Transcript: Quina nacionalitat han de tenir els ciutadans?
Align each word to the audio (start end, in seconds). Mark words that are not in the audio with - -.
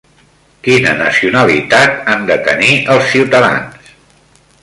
Quina 0.67 0.93
nacionalitat 1.01 2.01
han 2.13 2.25
de 2.31 2.39
tenir 2.49 2.71
els 2.97 3.13
ciutadans? 3.13 3.93